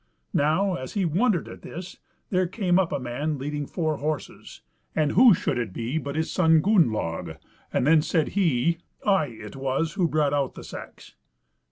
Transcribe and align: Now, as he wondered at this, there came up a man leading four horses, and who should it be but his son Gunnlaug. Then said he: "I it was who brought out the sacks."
Now, 0.33 0.73
as 0.73 0.93
he 0.93 1.05
wondered 1.05 1.47
at 1.47 1.61
this, 1.61 1.97
there 2.31 2.47
came 2.47 2.79
up 2.79 2.91
a 2.91 2.97
man 2.99 3.37
leading 3.37 3.67
four 3.67 3.97
horses, 3.97 4.61
and 4.95 5.11
who 5.11 5.35
should 5.35 5.59
it 5.59 5.73
be 5.73 5.99
but 5.99 6.15
his 6.15 6.31
son 6.31 6.59
Gunnlaug. 6.59 7.37
Then 7.71 8.01
said 8.01 8.29
he: 8.29 8.79
"I 9.05 9.27
it 9.27 9.55
was 9.55 9.93
who 9.93 10.07
brought 10.07 10.33
out 10.33 10.55
the 10.55 10.63
sacks." 10.63 11.13